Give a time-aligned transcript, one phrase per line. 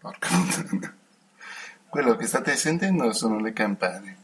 [0.00, 0.28] Porca
[1.90, 4.19] Quello che state sentendo sono le campane.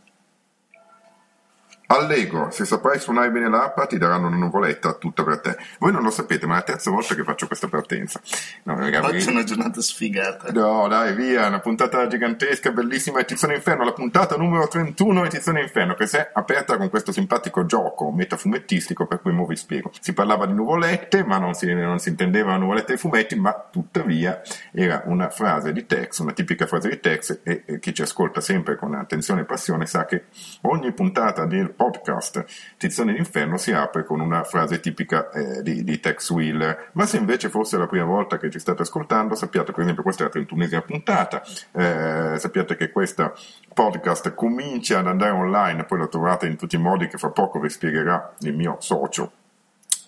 [1.88, 5.56] Allegro, se saprai suonare bene l'arpa ti daranno una nuvoletta tutta per te.
[5.78, 8.20] Voi non lo sapete, ma è la terza volta che faccio questa partenza.
[8.64, 10.50] No, ragazzi, Oggi è una giornata sfigata.
[10.50, 15.62] No, dai, via, una puntata gigantesca, bellissima, Tizione Inferno, la puntata numero 31 di Tizione
[15.62, 19.92] Inferno, che si è aperta con questo simpatico gioco metafumettistico per cui mo vi spiego.
[20.00, 24.42] Si parlava di nuvolette, ma non si, non si intendeva nuvolette ai fumetti, ma tuttavia
[24.72, 28.40] era una frase di text, una tipica frase di text, e, e chi ci ascolta
[28.40, 30.24] sempre con attenzione e passione sa che
[30.62, 32.44] ogni puntata del podcast.
[32.76, 37.18] Tizione d'Inferno si apre con una frase tipica eh, di, di, Tex Wheeler, ma se
[37.18, 40.40] invece fosse la prima volta che ci state ascoltando, sappiate per esempio questa è la
[40.40, 43.32] 31esima puntata, eh, sappiate che questa
[43.72, 47.60] podcast comincia ad andare online, poi lo trovate in tutti i modi che fra poco
[47.60, 49.32] vi spiegherà il mio socio,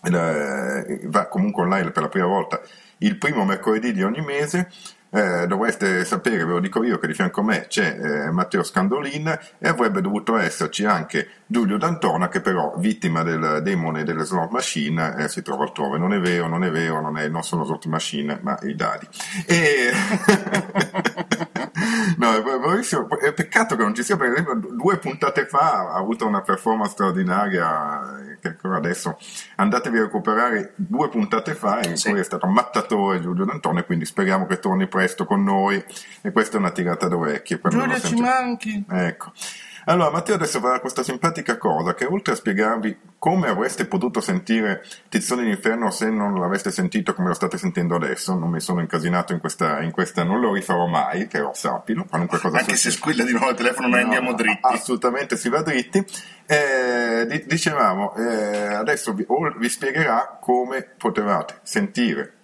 [0.02, 2.60] eh, va comunque online per la prima volta
[2.98, 4.70] il primo mercoledì di ogni mese
[5.10, 8.62] eh, dovreste sapere, ve lo dico io, che di fianco a me c'è eh, Matteo
[8.62, 14.50] Scandolin e avrebbe dovuto esserci anche Giulio D'Antona che però, vittima del demone delle slot
[14.50, 15.98] machine, eh, si trova altrove.
[15.98, 19.08] Non è vero, non è vero, non, è, non sono slot machine, ma i dadi.
[19.46, 19.90] E...
[22.18, 22.32] no,
[23.18, 26.92] è peccato che non ci sia, per esempio, due puntate fa ha avuto una performance
[26.92, 29.18] straordinaria che ancora adesso
[29.56, 32.10] andatevi a recuperare due puntate fa in sì.
[32.10, 35.82] cui è stato mattatore Giulio D'Antona e quindi speriamo che torni presto con noi
[36.20, 37.60] e questa è una tirata d'orecchie.
[37.68, 38.84] Giulio ci manchi!
[38.88, 39.32] Ecco.
[39.88, 44.84] Allora, Matteo adesso farà questa simpatica cosa che oltre a spiegarvi come avreste potuto sentire
[45.08, 49.32] Tizzone d'Inferno se non l'aveste sentito come lo state sentendo adesso, non mi sono incasinato
[49.32, 53.24] in questa, in questa non lo rifarò mai, però sappilo, qualunque cosa Anche se squilla
[53.24, 54.60] di nuovo il telefono noi no, andiamo dritti.
[54.60, 56.04] Assolutamente si va dritti.
[56.44, 62.34] Eh, dicevamo, eh, adesso vi, vi spiegherà come potevate sentire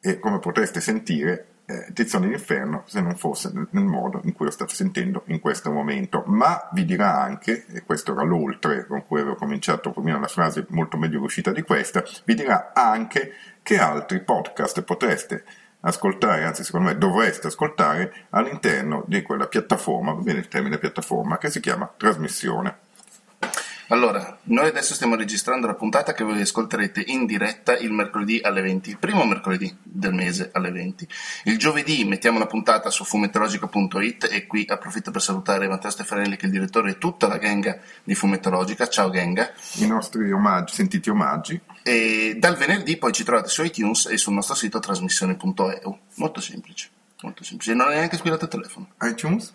[0.00, 4.46] e come potreste sentire eh, Tizione d'Inferno se non fosse nel, nel, modo in cui
[4.46, 6.22] lo state sentendo in questo momento.
[6.26, 10.66] Ma vi dirà anche, e questo era l'oltre con cui avevo cominciato prima una frase
[10.70, 13.32] molto meglio riuscita di questa, vi dirà anche
[13.62, 15.44] che altri podcast potreste
[15.80, 21.38] ascoltare, anzi secondo me dovreste ascoltare all'interno di quella piattaforma, va bene il termine piattaforma,
[21.38, 22.78] che si chiama trasmissione.
[23.88, 28.60] Allora, noi adesso stiamo registrando la puntata che voi ascolterete in diretta il mercoledì alle
[28.60, 31.06] 20, il primo mercoledì del mese alle 20.
[31.44, 36.42] Il giovedì mettiamo la puntata su fumettologica.it e qui approfitto per salutare Matteo Stefanelli che
[36.42, 38.88] è il direttore e tutta la genga di Fumettologica.
[38.88, 39.52] Ciao genga.
[39.74, 41.60] I nostri omaggi, sentiti omaggi.
[41.84, 45.98] E dal venerdì poi ci trovate su iTunes e sul nostro sito trasmissione.eu.
[46.16, 46.88] Molto semplice,
[47.22, 47.72] molto semplice.
[47.74, 48.88] Non è neanche squillato il telefono.
[49.02, 49.54] iTunes?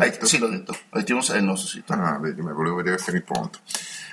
[0.00, 0.76] Eh, sì, l'ho detto.
[0.94, 1.92] iTunes è il nostro sito.
[1.92, 3.58] Ah, vedi, ma volevo vedere se eri pronto.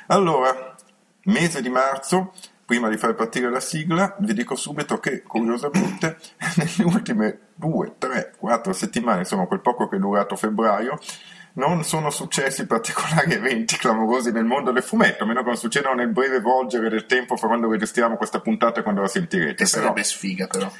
[0.07, 0.75] Allora,
[1.23, 2.33] mese di marzo,
[2.65, 6.17] prima di far partire la sigla, vi dico subito che, curiosamente,
[6.57, 10.99] nelle ultime due, tre, quattro settimane, insomma, quel poco che è durato febbraio,
[11.53, 15.95] non sono successi particolari eventi clamorosi nel mondo del fumetto, a meno che non succedano
[15.95, 19.55] nel breve volgere del tempo fra quando registriamo questa puntata e quando la sentirete.
[19.55, 20.71] Che sarebbe sfiga, però.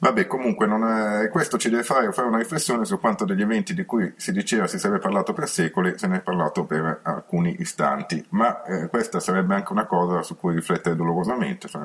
[0.00, 3.84] Vabbè, comunque è, questo ci deve fare, fare, una riflessione su quanto degli eventi di
[3.84, 8.24] cui si diceva si sarebbe parlato per secoli, se ne è parlato per alcuni istanti,
[8.30, 11.82] ma eh, questa sarebbe anche una cosa su cui riflettere dolorosamente, cioè,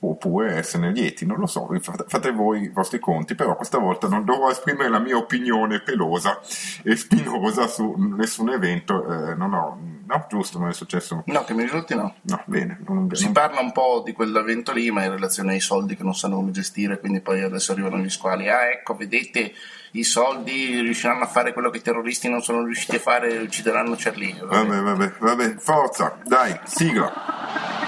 [0.00, 1.68] oppure essere lieti, non lo so,
[2.06, 6.40] fate voi i vostri conti, però questa volta non dovrò esprimere la mia opinione pelosa
[6.82, 11.22] e spinosa su nessun evento, eh, non ho, no, giusto, non è successo?
[11.26, 12.14] No, che mi risulti no.
[12.22, 12.80] No, bene.
[12.86, 13.32] Non, si non...
[13.32, 16.50] parla un po' di quell'evento lì, ma in relazione ai soldi che non sanno come
[16.50, 19.52] gestire, quindi poi adesso arrivano gli squali, ah ecco vedete
[19.92, 23.94] i soldi riusciranno a fare quello che i terroristi non sono riusciti a fare, uccideranno
[23.96, 24.36] Charlie.
[24.40, 27.83] Vabbè, vabbè, vabbè, forza, dai, sigla.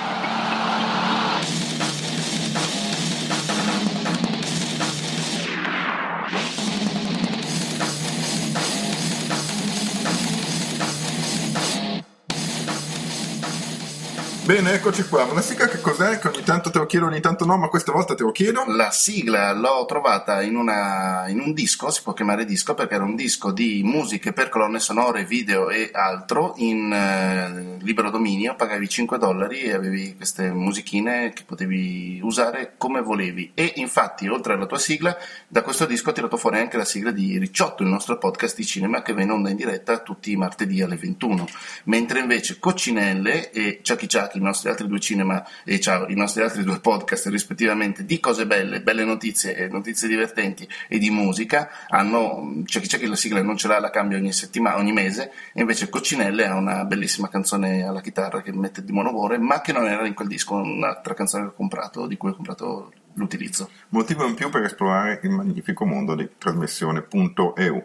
[14.47, 15.27] Bene, eccoci qua.
[15.33, 16.21] La sigla che cos'è?
[16.21, 18.63] Che ogni tanto te lo chiedo, ogni tanto no, ma questa volta te lo chiedo.
[18.69, 23.03] La sigla l'ho trovata in, una, in un disco, si può chiamare disco perché era
[23.03, 28.89] un disco di musiche per colonne sonore, video e altro in eh, libero dominio, pagavi
[28.89, 33.51] 5 dollari e avevi queste musichine che potevi usare come volevi.
[33.53, 35.19] E infatti, oltre alla tua sigla,
[35.49, 38.65] da questo disco ho tirato fuori anche la sigla di Ricciotto, il nostro podcast di
[38.65, 41.49] cinema che viene onda in diretta tutti i martedì alle 21.
[41.87, 46.43] Mentre invece Coccinelle e Chucky Chucky i nostri altri due cinema e ciao, i nostri
[46.43, 51.69] altri due podcast rispettivamente di cose belle, belle notizie e notizie divertenti e di musica
[51.89, 54.93] hanno, c'è chi c'è che la sigla non ce l'ha, la cambia ogni settimana, ogni
[54.93, 59.61] mese e invece Coccinelle ha una bellissima canzone alla chitarra che mette di monovore ma
[59.61, 62.93] che non era in quel disco, un'altra canzone che ho comprato, di cui ho comprato
[63.17, 63.71] l'utilizzo.
[63.91, 67.85] Motivo in più per esplorare il magnifico mondo di trasmissione.eu.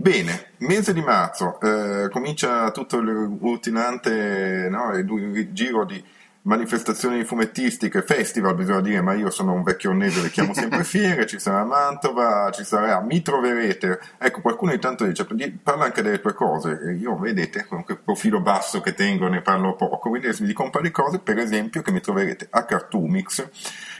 [0.00, 6.02] Bene, mese di marzo, eh, comincia tutto il rutinante no, il giro di
[6.42, 11.26] manifestazioni fumettistiche, festival bisogna dire, ma io sono un vecchio onnese, le chiamo sempre fiere,
[11.26, 15.26] ci sarà Mantova, ci sarà, mi troverete, ecco qualcuno intanto dice,
[15.62, 19.76] parla anche delle tue cose, io vedete con quel profilo basso che tengo ne parlo
[19.76, 23.48] poco, quindi vi dico un paio di cose, per esempio che mi troverete a Cartoomix,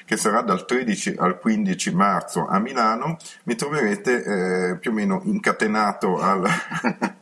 [0.07, 5.21] che sarà dal 13 al 15 marzo a Milano, mi troverete eh, più o meno
[5.25, 6.49] incatenato al...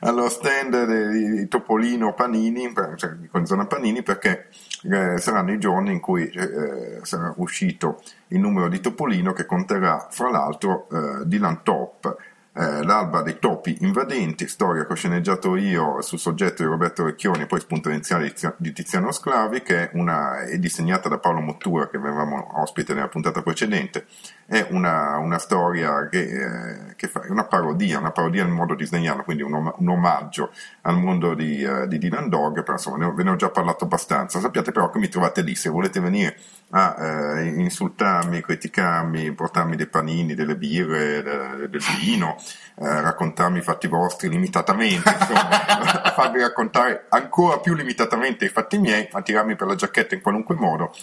[0.00, 4.48] allo stand di Topolino Panini, cioè con zona Panini, perché
[4.90, 10.08] eh, saranno i giorni in cui eh, sarà uscito il numero di Topolino che conterrà
[10.10, 12.16] fra l'altro eh, Dylan Top
[12.54, 17.46] eh, L'alba dei topi invadenti, storia che ho sceneggiato io sul soggetto di Roberto Vecchioni,
[17.46, 21.96] poi spunto iniziale di Tiziano Sclavi, che è, una, è disegnata da Paolo Mottura, che
[21.96, 24.06] avevamo ospite nella puntata precedente.
[24.44, 29.24] È una, una storia che, eh, che, fa, una parodia, una parodia nel modo disneyano,
[29.24, 30.50] quindi un, om- un omaggio
[30.82, 33.48] al mondo di, uh, di Dylan Dog, però insomma ne ho, ve ne ho già
[33.48, 34.40] parlato abbastanza.
[34.40, 36.36] Sappiate però che mi trovate lì, se volete venire
[36.74, 42.36] a eh, insultarmi, criticarmi, portarmi dei panini, delle birre, de, del vino,
[42.74, 49.08] eh, raccontarmi i fatti vostri limitatamente, insomma, farvi raccontare ancora più limitatamente i fatti miei,
[49.12, 50.94] a tirarmi per la giacchetta in qualunque modo.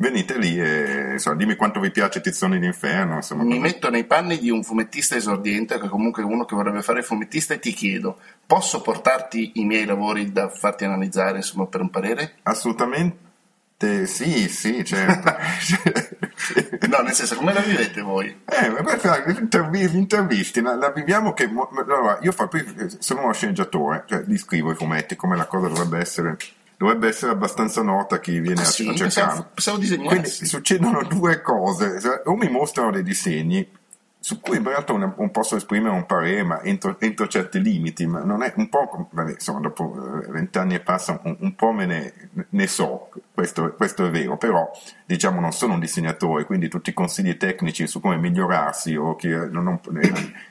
[0.00, 3.16] Venite lì e insomma, dimmi quanto vi piace Tizzoni d'Inferno.
[3.16, 6.82] Insomma, Mi metto nei panni di un fumettista esordiente, che comunque è uno che vorrebbe
[6.82, 11.80] fare fumettista, e ti chiedo: posso portarti i miei lavori da farti analizzare insomma, per
[11.80, 12.34] un parere?
[12.44, 15.36] Assolutamente sì, sì, certo.
[16.96, 18.40] no, nel senso, come la vivete voi?
[18.44, 18.70] Eh,
[19.70, 21.44] gli intervisti, la, la, viviamo che...
[21.44, 22.48] Allora, io fa,
[22.98, 26.36] sono uno sceneggiatore, cioè li scrivo i fumetti, come la cosa dovrebbe essere
[26.78, 29.48] dovrebbe essere abbastanza nota a chi viene ah, a, sì, a cercare.
[29.52, 33.68] Pensavo, pensavo Quindi succedono due cose, o mi mostrano dei disegni
[34.20, 38.22] su cui in realtà non posso esprimere un parere, ma entro, entro, certi limiti, ma
[38.24, 42.12] non è un po', insomma, dopo eh, vent'anni e passa, un, un, po' me ne,
[42.48, 44.70] ne so, questo, questo, è vero, però
[45.06, 49.28] diciamo non sono un disegnatore, quindi tutti i consigli tecnici su come migliorarsi o che
[49.28, 49.80] non, non,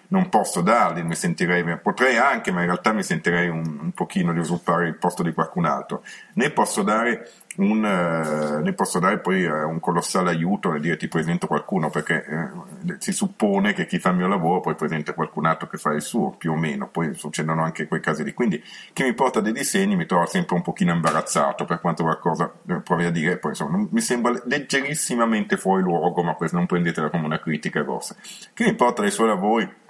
[0.07, 4.31] non posso darli, mi sentirei, potrei anche, ma in realtà mi sentirei un, un pochino
[4.31, 6.03] di usurpare il posto di qualcun altro,
[6.33, 10.98] né posso dare un, eh, ne posso dare poi eh, un colossale aiuto e dire
[10.98, 15.13] ti presento qualcuno perché eh, si suppone che chi fa il mio lavoro poi presenta
[15.13, 16.88] qualcun altro che fa il suo più o meno.
[16.88, 18.34] Poi succedono anche quei casi lì.
[18.34, 18.62] Quindi
[18.93, 22.81] chi mi porta dei disegni mi trova sempre un pochino imbarazzato per quanto qualcosa eh,
[22.81, 27.25] provi a dire poi insomma mi sembra leggerissimamente fuori luogo ma questo non prendetela come
[27.25, 28.15] una critica grossa.
[28.53, 29.86] Chi mi porta dei suoi lavori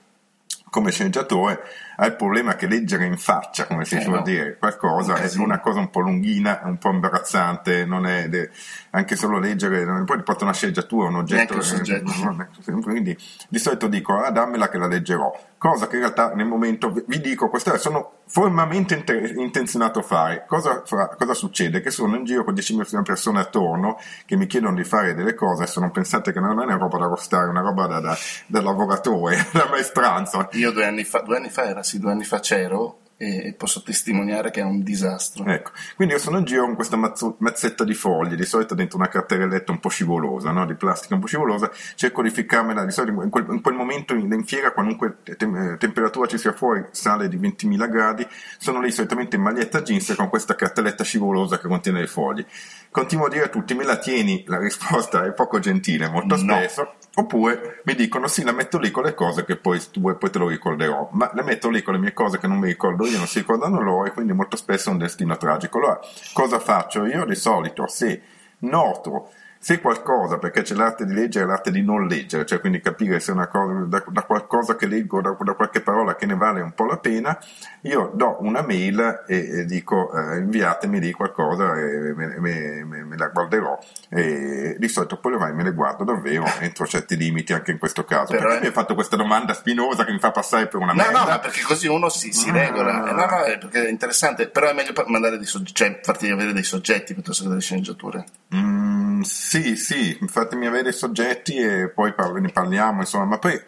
[0.70, 1.60] come sceneggiatore
[2.00, 4.22] ha il problema che leggere in faccia, come si eh suol no.
[4.22, 8.52] dire, qualcosa è una cosa un po' lunghina, un po' imbarazzante, non è de-
[8.92, 11.56] anche solo leggere, poi porta una sceneggiatura, un oggetto.
[11.58, 13.18] Eh, quindi
[13.50, 17.20] di solito dico, ah dammela che la leggerò, cosa che in realtà nel momento vi
[17.20, 20.46] dico, questa sono formamente inter- intenzionato a fare.
[20.48, 21.82] Cosa, fra, cosa, succede?
[21.82, 25.64] Che sono in giro con 10.000 persone attorno che mi chiedono di fare delle cose
[25.64, 28.18] e sono pensate che non è una roba da rostare, è una roba da, da,
[28.48, 30.48] da lavoratore, da maestranza.
[30.52, 33.82] Io due anni fa, due anni fa era sì, due anni fa c'ero e posso
[33.82, 35.44] testimoniare che è un disastro.
[35.46, 39.08] Ecco, quindi io sono in giro con questa mazzetta di foglie, di solito dentro una
[39.08, 40.68] cartelletta un po' scivolosa, no?
[40.68, 44.14] di plastica un po' scivolosa, cerco di ficcarmela, di solito in quel, in quel momento
[44.14, 48.28] in, in, fiera, qualunque te, temperatura ci sia fuori, sale di 20.000 gradi,
[48.60, 52.46] sono lì solitamente in maglietta jeans con questa cartelletta scivolosa che contiene le foglie.
[52.92, 54.44] Continuo a dire a tutti, me la tieni?
[54.46, 56.54] La risposta è poco gentile, molto no.
[56.54, 56.94] spesso.
[57.20, 60.50] Oppure mi dicono sì, la metto lì con le cose che poi, poi te lo
[60.50, 63.26] ricorderò, ma le metto lì con le mie cose che non mi ricordo io, non
[63.26, 65.80] si ricordano loro e quindi molto spesso è un destino tragico.
[65.80, 66.00] Allora,
[66.34, 67.06] cosa faccio?
[67.06, 68.22] Io di solito se
[68.60, 72.80] noto se qualcosa, perché c'è l'arte di leggere e l'arte di non leggere, cioè quindi
[72.80, 76.36] capire se una cosa, da, da qualcosa che leggo, da, da, qualche parola che ne
[76.36, 77.38] vale un po' la pena,
[77.82, 83.04] io do una mail e, e dico eh, inviatemi lì qualcosa e me, me, me,
[83.04, 83.78] me, la guarderò
[84.10, 88.32] e di solito poi me le guardo davvero entro certi limiti anche in questo caso.
[88.32, 88.62] Però perché è...
[88.62, 91.24] mi hai fatto questa domanda spinosa che mi fa passare per una no, merda?
[91.24, 93.04] No, no, perché così uno si, si regola.
[93.04, 93.12] Ah.
[93.12, 93.28] No, no,
[93.60, 97.44] perché è interessante, però è meglio mandare dei soggetti, cioè farti avere dei soggetti piuttosto
[97.44, 98.26] che delle sceneggiature.
[98.56, 103.60] Mm, sì, sì, fatemi avere i soggetti e poi ne parliamo, insomma, ma poi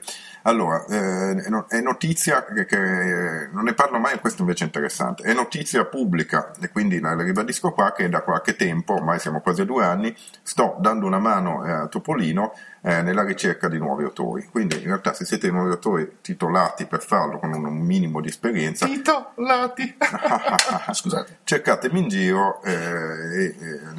[0.44, 1.36] allora, eh,
[1.68, 6.52] è notizia che, che, non ne parlo mai, questo invece è interessante, è notizia pubblica
[6.62, 9.84] e quindi la, la ribadisco qua che da qualche tempo, ormai siamo quasi a due
[9.84, 14.48] anni, sto dando una mano eh, a Topolino eh, nella ricerca di nuovi autori.
[14.50, 18.30] Quindi in realtà se siete nuovi autori titolati per farlo con un, un minimo di
[18.30, 18.86] esperienza...
[18.86, 19.98] Titolati!
[20.92, 21.40] Scusate.
[21.44, 23.54] Cercatemi in giro eh,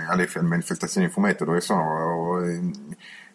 [0.09, 2.71] alle manifestazioni di fumetto dove sono eh,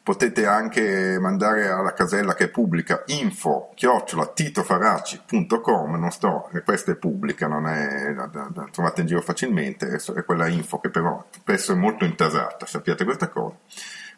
[0.05, 6.95] potete anche mandare alla casella che è pubblica info chiocciola titofaraci.com non sto, questa è
[6.95, 11.25] pubblica non è la, la, la trovate in giro facilmente è quella info che però
[11.31, 13.55] spesso è molto intasata sappiate questa cosa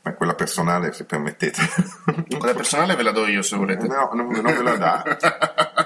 [0.02, 1.62] ma quella personale se permettete.
[2.38, 3.88] Quella personale ve la do io se volete.
[3.88, 5.04] No non, non ve la dà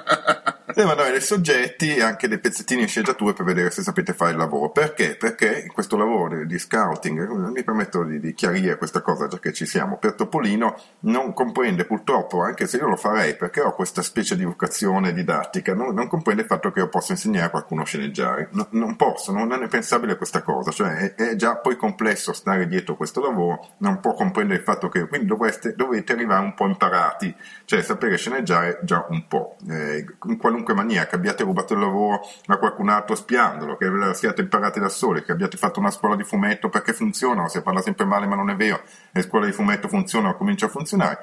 [0.73, 4.31] Devo mandare dei soggetti e anche dei pezzettini in sceneggiature per vedere se sapete fare
[4.31, 4.69] il lavoro.
[4.69, 5.15] Perché?
[5.15, 9.51] Perché in questo lavoro di scouting, mi permetto di, di chiarire questa cosa già che
[9.53, 14.01] ci siamo, per Topolino non comprende purtroppo, anche se io lo farei perché ho questa
[14.01, 17.81] specie di vocazione didattica, non, non comprende il fatto che io possa insegnare a qualcuno
[17.81, 18.49] a sceneggiare.
[18.51, 22.67] No, non posso, non è pensabile questa cosa, cioè è, è, già poi complesso stare
[22.67, 26.67] dietro questo lavoro, non può comprendere il fatto che quindi dovreste, dovete arrivare un po'
[26.67, 27.35] imparati,
[27.65, 29.57] cioè sapere sceneggiare già un po'.
[29.69, 33.89] Eh, in qualunque qualunque maniera, che abbiate rubato il lavoro a qualcun altro spiandolo, che
[34.13, 37.81] siate imparati da soli, che abbiate fatto una scuola di fumetto perché funziona, si parla
[37.81, 41.19] sempre male ma non è vero, le scuole di fumetto funzionano, comincia a funzionare,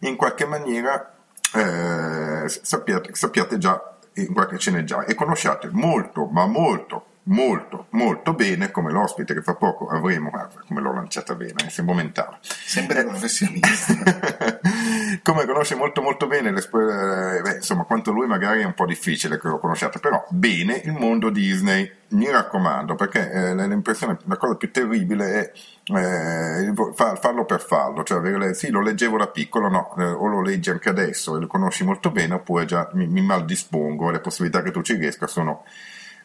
[0.00, 1.14] in qualche maniera
[1.54, 8.72] eh, sappiate, sappiate già in qualche sceneggiare e conosciate molto, ma molto molto molto bene
[8.72, 10.30] come l'ospite che fra poco avremo
[10.66, 12.38] come l'ho lanciata bene sembra mentale.
[12.42, 14.60] Sempre professionista.
[15.22, 19.38] Come conosce molto molto bene eh, beh, insomma quanto lui magari è un po' difficile
[19.38, 24.56] che lo conosciate però bene il mondo Disney mi raccomando perché eh, l'impressione la cosa
[24.56, 25.52] più terribile è
[25.94, 30.40] eh, farlo per farlo cioè avere, sì lo leggevo da piccolo no eh, o lo
[30.40, 34.20] leggi anche adesso e lo conosci molto bene oppure già mi, mi maldispongo e le
[34.20, 35.64] possibilità che tu ci riesca sono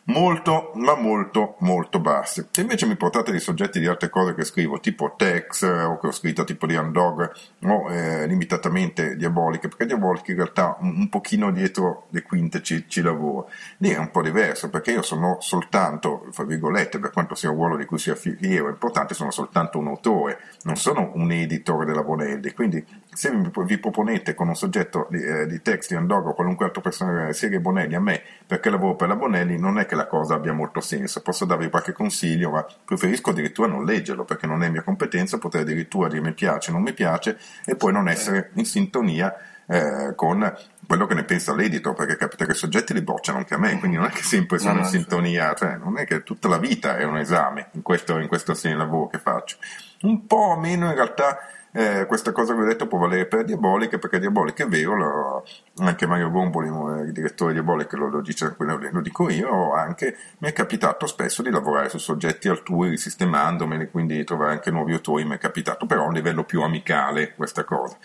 [0.08, 2.48] molto, ma molto, molto basse.
[2.52, 5.98] Se invece mi portate dei soggetti di altre cose che scrivo, tipo Tex, eh, o
[6.00, 7.32] che ho scritto tipo di Undog,
[7.64, 12.86] o eh, limitatamente Diaboliche, perché Diaboliche in realtà un, un pochino dietro le quinte ci,
[12.88, 13.50] ci lavoro.
[13.78, 17.56] Lì è un po' diverso, perché io sono soltanto, fra virgolette, per quanto sia un
[17.56, 22.04] ruolo di cui sia fiero importante, sono soltanto un autore, non sono un editore della
[22.04, 26.34] Bonelli, quindi se vi proponete con un soggetto di, eh, di text di Undog o
[26.34, 29.86] qualunque altra persona della serie Bonelli a me, perché lavoro per la Bonelli, non è
[29.86, 31.22] che la cosa abbia molto senso.
[31.22, 35.64] Posso darvi qualche consiglio, ma preferisco addirittura non leggerlo perché non è mia competenza, potrei
[35.64, 39.36] addirittura dire mi piace, non mi piace e poi non essere in sintonia
[39.68, 40.56] eh, con
[40.88, 43.78] quello che ne pensa l'editor, perché capita che i soggetti li bocciano anche a me,
[43.78, 46.96] quindi non è che sempre sono in sintonia, cioè non è che tutta la vita
[46.96, 49.58] è un esame in questo, in questo lavoro che faccio.
[50.04, 51.40] Un po' meno in realtà
[51.78, 55.46] eh, questa cosa che ho detto può valere per Diaboliche, perché Diaboliche è vero, lo,
[55.78, 56.70] anche Mario Bomboli,
[57.06, 61.44] il direttore di Diaboliche, lo, lo, dice, lo dico io, anche mi è capitato spesso
[61.44, 65.86] di lavorare su soggetti alturi, risistemandomeli, quindi di trovare anche nuovi autori, mi è capitato
[65.86, 67.96] però a un livello più amicale questa cosa.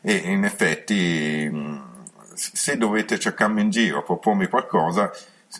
[0.00, 1.50] E in effetti,
[2.32, 5.10] se dovete cercarmi in giro, propormi qualcosa,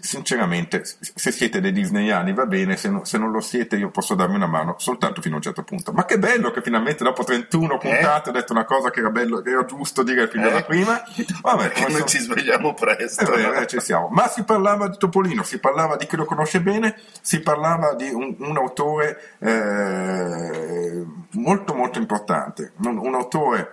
[0.00, 4.14] sinceramente, se siete dei disneyani va bene, se, no, se, non lo siete io posso
[4.14, 5.92] darmi una mano soltanto fino a un certo punto.
[5.92, 7.78] Ma che bello che finalmente dopo 31 eh?
[7.78, 10.64] puntate ho detto una cosa che era, bello, che era giusto dire fino alla eh?
[10.64, 11.02] prima.
[11.42, 13.32] Vabbè, Perché noi ci svegliamo presto.
[13.32, 13.52] Eh, no?
[13.52, 14.08] eh, ci siamo.
[14.08, 18.08] Ma si parlava di Topolino, si parlava di chi lo conosce bene, si parlava di
[18.10, 23.72] un, un autore eh, molto molto importante, un, un autore...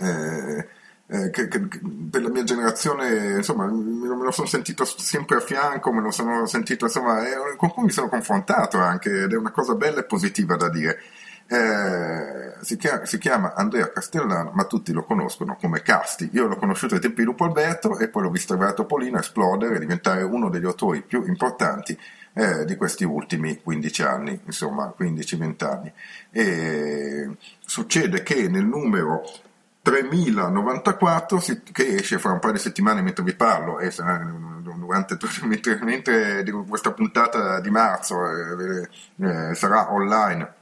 [0.00, 0.82] Eh,
[1.14, 6.00] eh, che, che, della mia generazione, insomma, me lo, sono sentito sempre a fianco, me
[6.00, 7.22] lo sono sentito, insomma,
[7.56, 10.98] con cui mi sono confrontato anche, ed è una cosa bella e positiva da dire.
[11.46, 16.30] Eh, si, chiama, si, chiama, Andrea Castellano, ma tutti lo conoscono come Casti.
[16.32, 19.76] Io l'ho conosciuto ai tempi di Lupo Alberto e poi l'ho visto a Topolino, esplodere
[19.76, 21.96] e diventare uno degli autori più importanti
[22.32, 25.92] eh, di questi ultimi 15 anni, insomma, 15-20 anni.
[26.30, 29.22] E succede che nel numero
[29.84, 34.16] 3094 che esce fra un paio di settimane mentre vi parlo e sarà
[34.62, 38.88] durante, mentre, mentre questa puntata di marzo eh,
[39.20, 40.54] eh, sarà online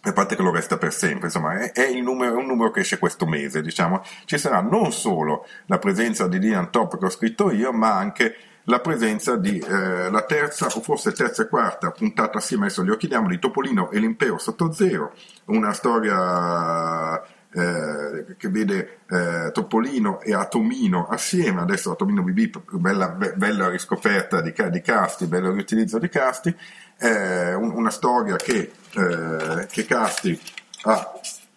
[0.00, 2.96] a parte che lo resta per sempre, insomma, è, è, numero, un numero che esce
[2.96, 4.04] questo mese, diciamo.
[4.24, 8.36] Ci sarà non solo la presenza di Dylan Top che ho scritto io, ma anche
[8.64, 12.96] la presenza di eh, la terza o forse terza e quarta puntata assieme, adesso li
[12.96, 15.12] chiediamo, di Topolino e l'impero sotto zero,
[15.46, 17.20] una storia
[17.56, 24.52] eh, che vede eh, Topolino e Atomino assieme, adesso Atomino BB, bella, bella riscoperta di,
[24.70, 26.54] di, casti, bello riutilizzo di casti,
[26.98, 30.38] eh, un, una storia che, eh, che Casti
[30.82, 31.12] ha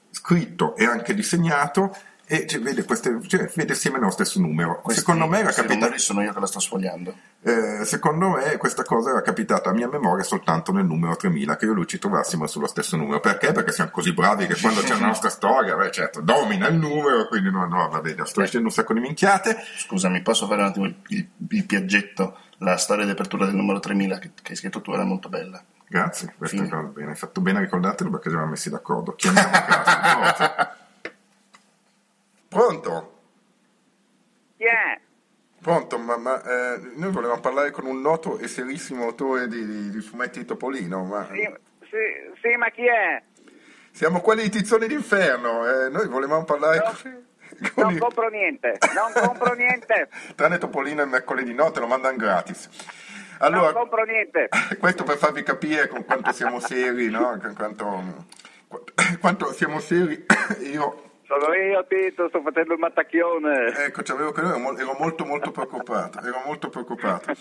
[0.10, 1.94] scritto e anche disegnato
[2.32, 4.82] e cioè, vede, queste, cioè, vede assieme nello stesso numero.
[4.82, 5.98] Questi, secondo me era capitato.
[5.98, 7.16] sono io che la sto sfogliando.
[7.42, 11.66] Eh, secondo me questa cosa era capitata a mia memoria soltanto nel numero 3000, che
[11.66, 13.20] io e lui ci trovassimo sullo stesso numero.
[13.20, 13.52] Perché?
[13.52, 17.28] Perché siamo così bravi che quando c'è la nostra storia, beh, certo, domina il numero,
[17.28, 19.58] quindi no, no, va bene, sto dicendo un sacco di minchiate.
[19.78, 22.38] Scusami, posso fare un attimo il, il, il piaggetto?
[22.60, 25.64] La storia di apertura del numero 3000 che, che hai scritto tu era molto bella.
[25.88, 27.10] Grazie, questo è bene.
[27.10, 29.16] Hai fatto bene a ricordartelo perché ci avevamo messi d'accordo.
[29.16, 30.78] Chiamiamo caso.
[32.50, 33.18] Pronto?
[34.58, 35.00] Chi è?
[35.62, 39.90] Pronto, ma, ma eh, noi volevamo parlare con un noto e serissimo autore di, di,
[39.92, 41.28] di fumetti di Topolino, ma...
[41.32, 41.48] Sì,
[41.82, 43.22] sì, sì, ma chi è?
[43.92, 46.78] Siamo quelli di Tizzoni d'Inferno, eh, noi volevamo parlare...
[46.78, 46.94] No,
[47.74, 47.84] con...
[47.84, 50.08] Non compro niente, non compro niente.
[50.36, 52.70] Tranne Topolino il mercoledì notte, lo mandano gratis.
[53.40, 54.50] Allora, non compro niente.
[54.80, 57.38] Questo per farvi capire con quanto siamo seri, no?
[57.56, 58.26] Quanto,
[59.20, 60.26] quanto siamo seri,
[60.72, 63.86] io sono io Tito, sto facendo il mattacchione.
[63.86, 67.32] Ecco, avevo che ero molto molto preoccupato, ero molto preoccupato.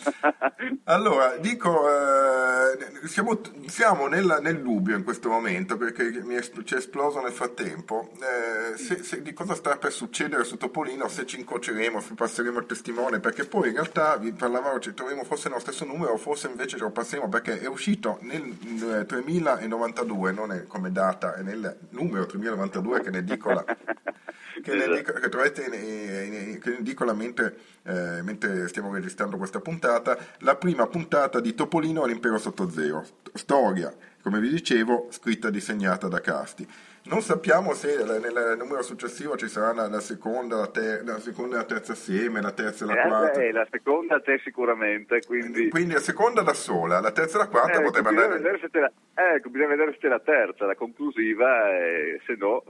[0.84, 6.76] Allora, dico, eh, siamo, siamo nella, nel dubbio in questo momento perché è, ci è
[6.76, 11.38] esploso nel frattempo eh, se, se, di cosa sta per succedere su Topolino, se ci
[11.38, 15.60] incroceremo, se passeremo il testimone, perché poi in realtà vi parlavamo, ci troveremo forse nello
[15.60, 20.92] stesso numero forse invece ce lo passeremo perché è uscito nel 3092, non è come
[20.92, 23.64] data, è nel numero 3092 che ne dico la
[24.62, 24.94] che, esatto.
[24.94, 30.16] dico, che, trovate in, in, in, in edicola mentre, eh, mentre, stiamo registrando questa puntata,
[30.38, 36.08] la prima puntata di Topolino all'impero sotto zero, storia, come vi dicevo, scritta e disegnata
[36.08, 36.66] da Casti.
[37.10, 41.54] Non sappiamo se nel numero successivo ci sarà la, la, seconda, la, ter, la, seconda
[41.54, 43.40] e la terza assieme, la terza e la eh, quarta.
[43.40, 45.22] Eh, la seconda c'è sicuramente.
[45.24, 45.70] Quindi...
[45.70, 48.38] quindi la seconda da sola, la terza e la quarta eh, potrebbe andare.
[48.38, 48.92] Vedere la,
[49.34, 52.62] ecco, bisogna vedere se c'è la terza, la conclusiva, e se no,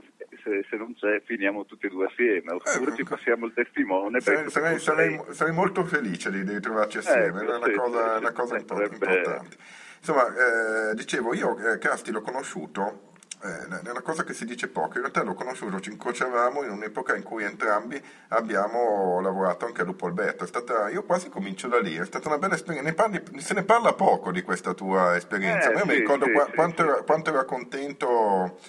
[0.43, 2.51] se, se, non c'è, finiamo tutti e due assieme.
[2.53, 4.19] Oppure eh, ci passiamo il testimone.
[4.19, 8.19] Sarei, sarei, sarei, sarei molto felice di, di trovarci assieme, è una sì, cosa, sì,
[8.19, 9.57] una cosa importante.
[9.99, 13.07] Insomma, eh, dicevo, io eh, Casti l'ho conosciuto
[13.41, 16.71] eh, è una cosa che si dice poco, in realtà l'ho conosciuto, ci incrociavamo in
[16.71, 21.79] un'epoca in cui entrambi abbiamo lavorato anche a Lupo Alberto, stata, io quasi comincio da
[21.79, 25.15] lì, è stata una bella esperienza, ne parli, se ne parla poco di questa tua
[25.15, 28.59] esperienza, eh, io sì, mi ricordo sì, qua, sì, quanto, era, quanto, era, contento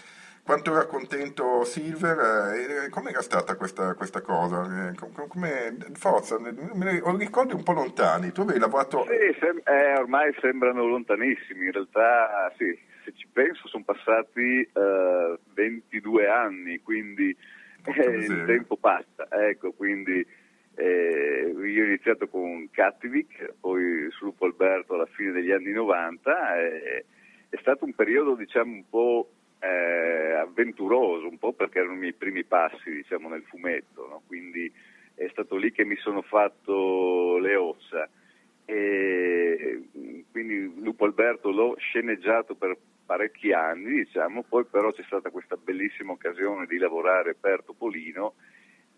[0.43, 4.91] quanto era contento Silver, eh, come era stata questa, questa cosa?
[4.91, 4.95] Eh,
[5.29, 9.05] come, forza, me ho ricordi un po' lontani, tu avevi lavorato...
[9.05, 14.81] Sì, sem- eh, ormai sembrano lontanissimi, in realtà sì, se ci penso sono passati uh,
[14.81, 17.37] eh, 22 anni, quindi
[17.85, 20.27] eh, il tempo passa, ecco, quindi
[20.75, 26.57] eh, io ho iniziato con Cattivic, poi su Lupo Alberto alla fine degli anni 90,
[26.57, 27.05] eh,
[27.49, 32.13] è stato un periodo diciamo un po' eh, avventuroso, un po' perché erano i miei
[32.13, 34.23] primi passi diciamo nel fumetto, no?
[34.27, 34.73] quindi
[35.15, 38.09] è stato lì che mi sono fatto le ossa.
[38.65, 39.83] E
[40.31, 46.13] quindi Lupo Alberto l'ho sceneggiato per parecchi anni, diciamo, poi però c'è stata questa bellissima
[46.13, 48.35] occasione di lavorare per Topolino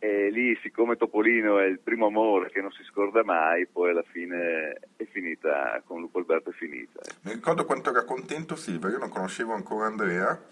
[0.05, 4.03] e lì siccome Topolino è il primo amore che non si scorda mai, poi alla
[4.03, 7.01] fine è finita, con Lupo Alberto è finita.
[7.21, 10.43] Mi ricordo quanto era contento Silvia, io non conoscevo ancora Andrea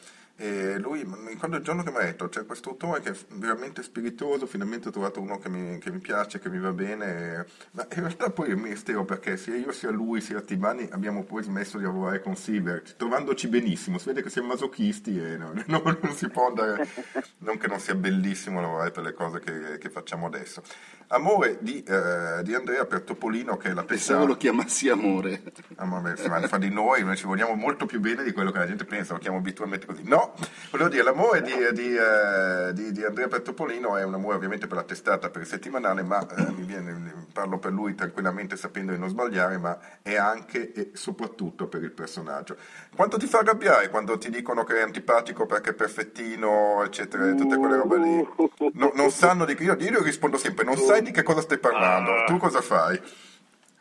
[0.43, 3.15] e lui, mi ricordo il giorno che mi ha detto, c'è questo autore che è
[3.35, 7.45] veramente spiritoso, finalmente ho trovato uno che mi, che mi piace, che mi va bene,
[7.73, 11.25] ma in realtà poi è un mistero perché sia io sia lui sia Tibani abbiamo
[11.25, 15.53] poi smesso di lavorare con Silver, trovandoci benissimo, si vede che siamo masochisti e no,
[15.67, 16.89] no, non si può andare,
[17.41, 20.63] non che non sia bellissimo lavorare per le cose che, che facciamo adesso.
[21.09, 25.43] Amore di, eh, di, Andrea per Topolino che è la Pensavo lo chiamassi amore.
[25.75, 28.67] Ah, vabbè, fa di noi, noi ci vogliamo molto più bene di quello che la
[28.67, 30.03] gente pensa, lo chiamo abitualmente così.
[30.05, 30.30] No,
[30.71, 34.77] volevo dire, l'amore di, di, uh, di, di Andrea Pettopolino è un amore ovviamente per
[34.77, 38.99] la testata, per il settimanale, ma uh, mi viene, parlo per lui tranquillamente sapendo di
[38.99, 42.57] non sbagliare, ma è anche e soprattutto per il personaggio.
[42.95, 47.57] Quanto ti fa arrabbiare quando ti dicono che è antipatico perché è perfettino, eccetera, tutte
[47.57, 48.29] quelle robe lì?
[48.75, 51.59] No, non sanno di che io, io rispondo sempre, non sai di che cosa stai
[51.59, 53.01] parlando, tu cosa fai?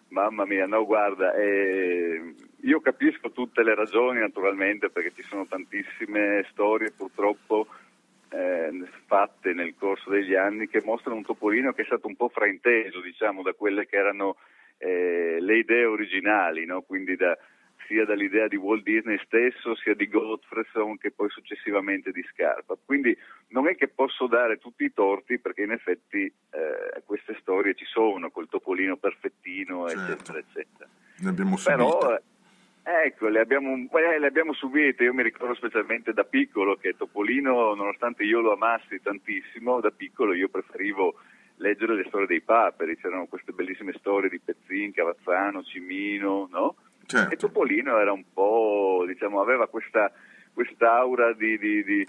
[0.10, 6.46] Mamma mia, no, guarda, eh, io capisco tutte le ragioni naturalmente perché ci sono tantissime
[6.50, 7.68] storie purtroppo
[8.30, 8.72] eh,
[9.06, 13.02] fatte nel corso degli anni che mostrano un Topolino che è stato un po' frainteso
[13.02, 14.38] diciamo, da quelle che erano
[14.78, 16.82] eh, le idee originali, no?
[16.82, 17.38] quindi da,
[17.90, 22.78] sia dall'idea di Walt Disney stesso, sia di Gottfredson che poi successivamente di Scarpa.
[22.86, 27.74] Quindi non è che posso dare tutti i torti perché in effetti eh, queste storie
[27.74, 30.12] ci sono, col topolino perfettino, certo.
[30.12, 30.90] eccetera, eccetera.
[31.18, 31.76] Le abbiamo subite.
[31.76, 32.22] Però, eh,
[32.82, 37.76] Ecco, le abbiamo, eh, le abbiamo, subite, io mi ricordo specialmente da piccolo che Topolino,
[37.76, 41.16] nonostante io lo amassi tantissimo, da piccolo io preferivo
[41.58, 46.76] leggere le storie dei paperi, c'erano queste bellissime storie di Pezzin, Cavazzano, Cimino, no?
[47.10, 47.34] Certo.
[47.34, 50.12] E Topolino era un po', diciamo, aveva questa
[50.54, 52.08] quest'aura di, di, di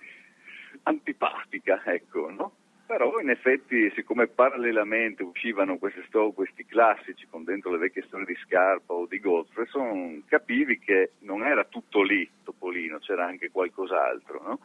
[0.83, 2.53] antipatica, ecco, no?
[2.85, 8.37] Però in effetti, siccome parallelamente uscivano sto- questi classici con dentro le vecchie storie di
[8.45, 14.59] Scarpa o di Gottfredson, capivi che non era tutto lì Topolino, c'era anche qualcos'altro, no?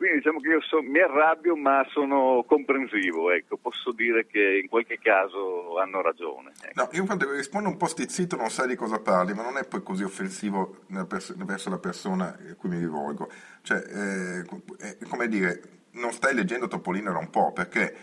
[0.00, 3.58] Quindi diciamo che io so, mi arrabbio ma sono comprensivo, ecco.
[3.58, 6.52] posso dire che in qualche caso hanno ragione.
[6.58, 6.80] Ecco.
[6.80, 9.66] No, io quando rispondo un po' stizzito non sai di cosa parli, ma non è
[9.66, 13.30] poi così offensivo verso la persona a cui mi rivolgo.
[13.60, 15.60] Cioè, eh, come dire,
[15.90, 17.94] non stai leggendo Topolino da un po', perché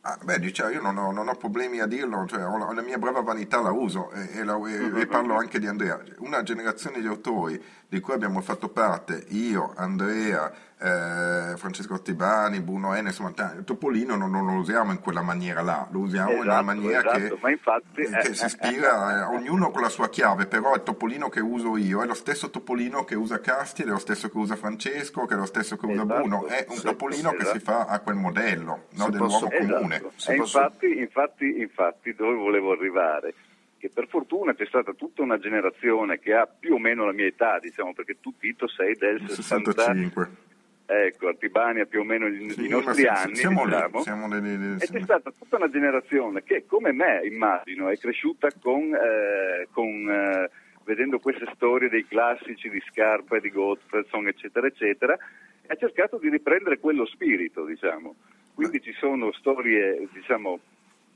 [0.00, 2.82] ah, beh, diciamo, io non ho, non ho, problemi a dirlo, cioè, ho, la, la,
[2.82, 6.00] mia brava vanità, la uso e, e, la, e, e, parlo anche di Andrea.
[6.20, 10.50] Una generazione di autori di cui abbiamo fatto parte, io, Andrea,
[10.82, 13.32] eh, Francesco Tibani, Bruno N, insomma,
[13.64, 16.64] Topolino non, non, lo usiamo in quella maniera là, lo usiamo esatto, in una esatto,
[16.64, 20.74] maniera esatto, che, infatti, che eh, si ispira, eh, ognuno con la sua chiave, però
[20.74, 24.28] il Topolino che uso io è lo stesso Topolino che usa Casti, è lo stesso
[24.28, 27.30] che usa Francesco, che è lo stesso che usa esatto, Bruno, è un sì, Topolino
[27.30, 30.02] che si fa a quel modello no, dell'uomo comune.
[30.16, 30.32] Esatto.
[30.32, 33.34] Infatti, infatti, infatti, dove volevo arrivare?
[33.78, 37.26] che per fortuna c'è stata tutta una generazione che ha più o meno la mia
[37.26, 40.50] età, diciamo, perché tu Tito sei del 65.
[40.94, 43.98] Ecco, Artibania più o meno i, sì, nostri anni, siamo diciamo.
[43.98, 47.96] Lì, siamo lì, lì, e c'è stata tutta una generazione che, come me, immagino, è
[47.96, 50.50] cresciuta con, eh, con eh,
[50.84, 56.18] vedendo queste storie dei classici di Scarpa e di Gottfredson, eccetera, eccetera, e ha cercato
[56.18, 58.14] di riprendere quello spirito, diciamo.
[58.54, 60.60] Quindi ci sono storie, diciamo,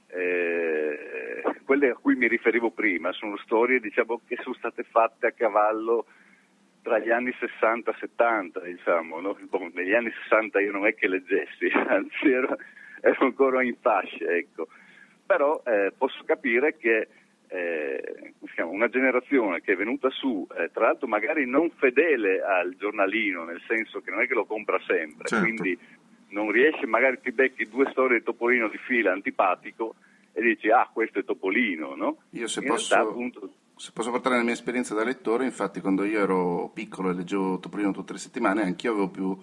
[0.06, 5.32] eh, quelle a cui mi riferivo prima, sono storie diciamo, che sono state fatte a
[5.32, 6.06] cavallo
[6.86, 9.36] tra gli anni 60 e 70, diciamo, no?
[9.50, 12.56] bon, negli anni 60 io non è che leggessi, anzi ero,
[13.00, 14.68] ero ancora in fascia, ecco.
[15.26, 17.08] però eh, posso capire che
[17.48, 23.42] eh, una generazione che è venuta su, eh, tra l'altro magari non fedele al giornalino,
[23.42, 25.44] nel senso che non è che lo compra sempre, certo.
[25.44, 25.76] quindi
[26.28, 29.96] non riesce, magari ti becchi due storie di Topolino di fila antipatico
[30.32, 32.18] e dici ah questo è Topolino, no?
[32.30, 32.94] Io se posso...
[32.94, 37.10] Realtà, appunto, se posso portare la mia esperienza da lettore, infatti quando io ero piccolo
[37.10, 39.38] e leggevo Topolino tutte le settimane, anch'io avevo più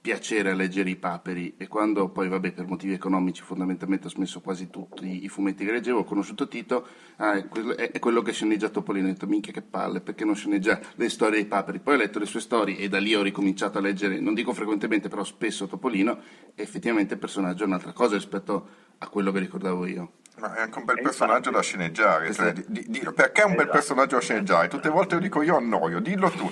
[0.00, 4.40] piacere a leggere i paperi e quando poi, vabbè, per motivi economici fondamentalmente ho smesso
[4.40, 6.86] quasi tutti i fumetti che leggevo, ho conosciuto Tito,
[7.16, 10.24] ah, è, quello, è, è quello che sceneggia Topolino, ho detto minchia che palle, perché
[10.24, 11.80] non sceneggia le storie dei paperi?
[11.80, 14.54] Poi ho letto le sue storie e da lì ho ricominciato a leggere, non dico
[14.54, 16.18] frequentemente, però spesso Topolino
[16.54, 20.12] e effettivamente il personaggio è un'altra cosa rispetto a quello che ricordavo io.
[20.38, 23.60] Ma è anche un bel personaggio da sceneggiare, cioè, di, di, perché è un bel
[23.62, 23.72] esatto.
[23.72, 24.68] personaggio da sceneggiare?
[24.68, 26.50] Tutte le volte lo dico io annoio, dillo tu.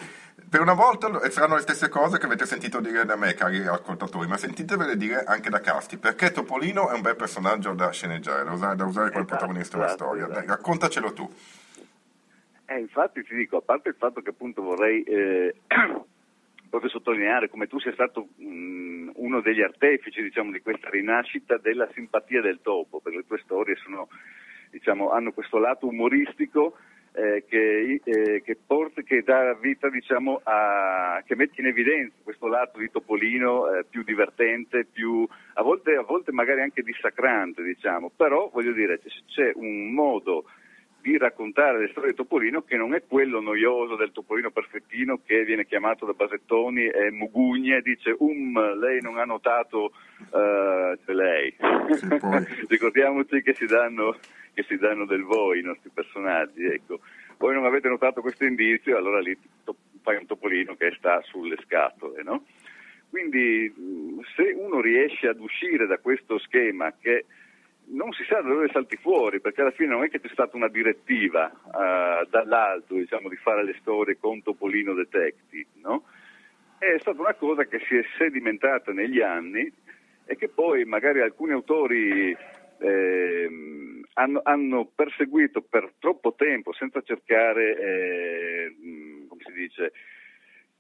[0.49, 4.27] Per una volta saranno le stesse cose che avete sentito dire da me, cari ascoltatori,
[4.29, 8.53] ma sentitevele dire anche da Casti, perché Topolino è un bel personaggio da sceneggiare, da
[8.53, 10.27] usare, da usare come esatto, protagonista della esatto, storia.
[10.27, 11.35] Dai, raccontacelo tu.
[12.67, 15.57] Eh, infatti ti dico, a parte il fatto che appunto vorrei eh,
[16.75, 21.89] proprio sottolineare come tu sia stato mh, uno degli artefici diciamo, di questa rinascita della
[21.95, 24.09] simpatia del topo, perché le tue storie sono,
[24.71, 26.77] diciamo, hanno questo lato umoristico
[27.13, 32.49] eh, che, eh, che, porta, che, dà vita, diciamo, a, che mette in evidenza questo
[32.49, 38.11] lato di Topolino eh, più divertente, più, a, volte, a volte magari anche dissacrante, diciamo.
[38.17, 40.47] però voglio dire c'è un modo
[41.05, 45.45] di raccontare le storie di Topolino che non è quello noioso del Topolino perfettino che
[45.45, 49.93] viene chiamato da Basettoni e Mugugne e dice um, lei non ha notato
[50.31, 51.55] uh, lei.
[51.91, 52.09] Sì,
[52.69, 54.17] Ricordiamoci che si, danno,
[54.55, 57.01] che si, danno, del voi i nostri personaggi, ecco.
[57.37, 59.37] Voi non avete notato questo indizio, allora lì
[60.01, 62.47] fai un Topolino che sta sulle scatole, no?
[63.11, 63.71] Quindi
[64.35, 67.27] se uno riesce ad uscire da questo schema che
[67.87, 70.57] non si sa da dove salti fuori, perché alla fine non è che c'è stata
[70.57, 76.05] una direttiva uh, dall'alto diciamo, di fare le storie con Topolino Detective, no?
[76.79, 79.71] È stata una cosa che si è sedimentata negli anni
[80.27, 82.37] e che poi magari alcuni autori
[82.79, 83.51] eh,
[84.15, 88.77] hanno, hanno, perseguito per troppo tempo, senza cercare, eh,
[89.29, 89.93] come si dice,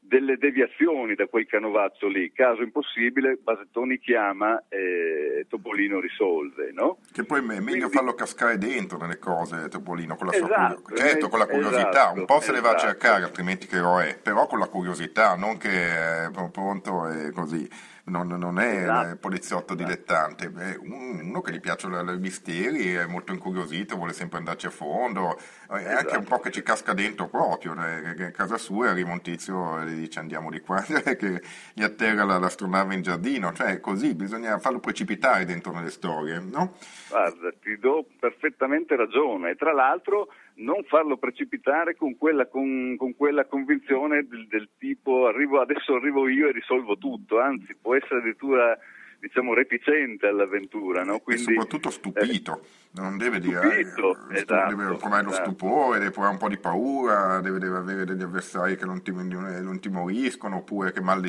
[0.06, 2.30] delle deviazioni da quel canovaccio lì.
[2.32, 6.98] Caso impossibile, Basettoni chiama e Topolino risolve, no?
[7.12, 7.88] Che poi è meglio Quindi...
[7.88, 12.20] farlo cascare dentro nelle cose, Topolino, con la esatto, sua certo, con la curiosità, esatto,
[12.20, 12.90] un po' se le va a esatto.
[12.92, 17.68] cercare, altrimenti che lo è, però con la curiosità, non che è pronto e così
[18.04, 19.16] non, non è esatto.
[19.16, 24.66] poliziotto dilettante, è uno che gli piacciono i misteri, è molto incuriosito, vuole sempre andarci
[24.66, 25.38] a fondo,
[25.68, 25.98] è esatto.
[25.98, 29.86] anche un po' che ci casca dentro proprio, a casa sua arriva un tizio e
[29.86, 34.80] gli dice andiamo di qua, che gli atterra l'astronave in giardino, cioè così, bisogna farlo
[34.80, 36.76] precipitare dentro nelle storie, no?
[37.08, 43.16] Guarda, ti do perfettamente ragione, e tra l'altro non farlo precipitare con quella, con, con
[43.16, 48.18] quella convinzione del, del, tipo arrivo, adesso arrivo io e risolvo tutto, anzi può essere
[48.18, 48.78] addirittura
[49.18, 51.02] diciamo reticente all'avventura.
[51.02, 51.18] No?
[51.20, 55.50] Quindi, e soprattutto stupito, eh, non deve dire stupito, eh, esatto, deve provare lo esatto.
[55.50, 59.12] stupore, deve provare un po' di paura, deve, deve avere degli avversari che non, ti,
[59.12, 61.26] non timoriscono oppure che mal,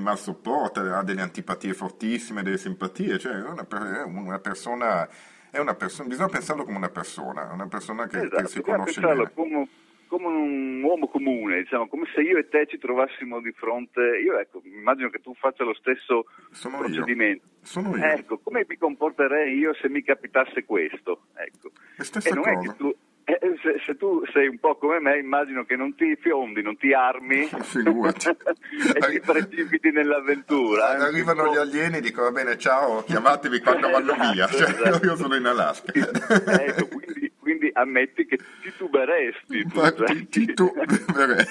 [0.00, 3.66] mal sopporta, ha delle antipatie fortissime, delle simpatie, cioè è una,
[4.04, 5.08] una persona
[5.50, 9.00] è una persona, bisogna pensarlo come una persona, una persona che, esatto, che si conosce
[9.00, 9.32] bene.
[9.32, 9.68] Come,
[10.06, 14.38] come un uomo comune, diciamo, come se io e te ci trovassimo di fronte, io
[14.38, 17.44] ecco, immagino che tu faccia lo stesso Sono procedimento.
[17.44, 17.66] Io.
[17.66, 18.04] Sono io.
[18.04, 21.26] Ecco, come mi comporterei io se mi capitasse questo?
[21.34, 21.70] Ecco.
[21.96, 22.58] E stessa e non cosa.
[22.58, 22.96] È che tu,
[23.28, 26.78] eh, se, se, tu sei un po' come me, immagino che non ti fiondi, non
[26.78, 30.96] ti armi e ti precipiti nell'avventura.
[30.96, 34.46] Eh, arrivano gli alieni e dicono: Va bene, ciao, chiamatevi quando vanno via.
[34.58, 35.04] Cioè, esatto.
[35.04, 35.92] io sono in Alaska.
[35.92, 39.66] ecco, quindi, quindi, ammetti che tituberesti.
[39.68, 41.44] Tu, cioè, tituberei.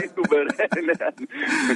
[0.00, 0.56] tituberei,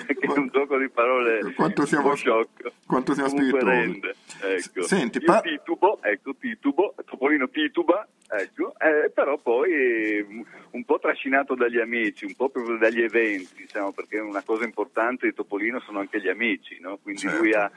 [0.06, 2.72] che è un gioco di parole quanto siamo, shock.
[2.86, 4.00] Quanto siamo spirituali.
[4.40, 4.82] Ecco.
[4.84, 11.78] Senti, pa- titubo, ecco, titubo, Topolino tituba Ecco, eh, però poi un po' trascinato dagli
[11.78, 16.20] amici, un po' proprio dagli eventi, diciamo, perché una cosa importante di Topolino sono anche
[16.20, 16.98] gli amici, no?
[17.02, 17.38] quindi certo.
[17.38, 17.70] lui ha,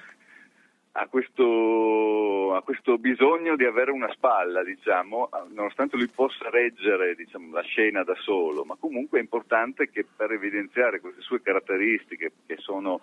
[0.94, 7.54] ha, questo, ha, questo, bisogno di avere una spalla, diciamo, nonostante lui possa reggere diciamo,
[7.54, 12.58] la scena da solo, ma comunque è importante che per evidenziare queste sue caratteristiche che
[12.58, 13.02] sono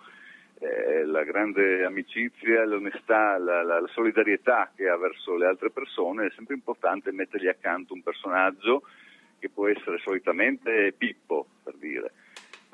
[0.59, 6.27] eh, la grande amicizia, l'onestà, la, la, la, solidarietà che ha verso le altre persone,
[6.27, 8.83] è sempre importante mettergli accanto un personaggio
[9.39, 11.47] che può essere solitamente Pippo,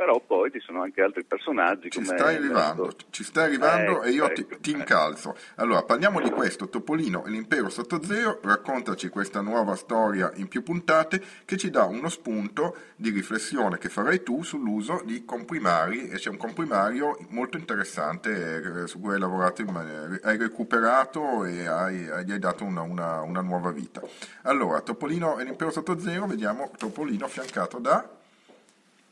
[0.05, 1.89] però poi ci sono anche altri personaggi.
[1.89, 5.35] Ci stai arrivando, ci stai arrivando eh, e io ecco, ti, ti, incalzo.
[5.55, 10.61] Allora, parliamo di questo, Topolino e l'impero sotto zero, raccontaci questa nuova storia in più
[10.61, 16.17] puntate che ci dà uno spunto di riflessione che farai tu sull'uso di comprimari e
[16.17, 21.97] c'è un comprimario molto interessante eh, su cui hai lavorato, in, hai recuperato e hai,
[22.25, 24.03] gli hai dato una, una, una nuova vita.
[24.43, 28.23] Allora, Topolino e l'impero sotto zero, vediamo Topolino affiancato da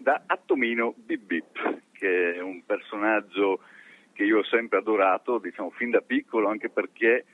[0.03, 3.61] da Attomino Bip Bip, che è un personaggio
[4.11, 7.25] che io ho sempre adorato, diciamo fin da piccolo, anche perché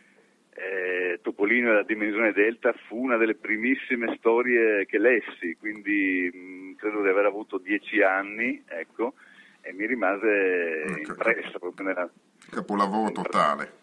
[0.51, 6.75] eh, Topolino e la dimensione Delta fu una delle primissime storie che lessi, quindi mh,
[6.75, 9.15] credo di aver avuto dieci anni, ecco,
[9.61, 11.03] e mi rimase okay.
[11.07, 12.09] impressa proprio nella...
[12.51, 13.73] Capolavoro totale.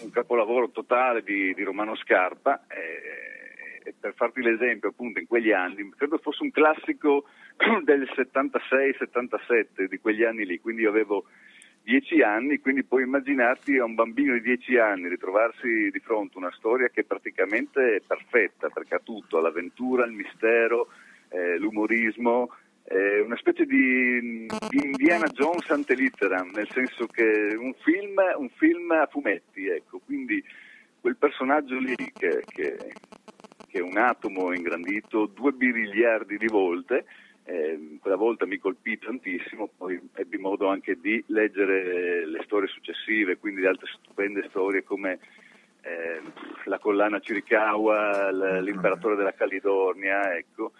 [0.00, 2.64] Un capolavoro totale di, di Romano Scarpa.
[2.66, 3.41] Eh,
[3.98, 7.24] per farti l'esempio, appunto, in quegli anni, credo fosse un classico
[7.84, 11.24] del 76-77, di quegli anni lì, quindi io avevo
[11.82, 16.38] dieci anni, quindi puoi immaginarti a un bambino di dieci anni ritrovarsi di fronte a
[16.38, 20.88] una storia che è praticamente perfetta, perché ha tutto, l'avventura, il mistero,
[21.28, 22.50] eh, l'umorismo,
[22.84, 28.48] eh, una specie di, di, Indiana Jones ante litteram, nel senso che un film, un
[28.50, 30.42] film a fumetti, ecco, quindi
[31.00, 32.92] quel personaggio lì che, che,
[33.72, 37.06] che è un atomo ingrandito due biliardi di volte,
[37.44, 43.38] eh, quella volta mi colpì tantissimo, poi ebbi modo anche di leggere le storie successive,
[43.38, 45.18] quindi altre stupende storie come
[45.80, 46.20] eh,
[46.64, 50.72] la collana Chiricahua, l'imperatore della California, ecco,